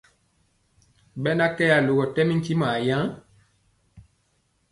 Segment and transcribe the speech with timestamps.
[1.21, 3.07] Ɓena kɛ alogɔ ɗen ntimɔ awaan?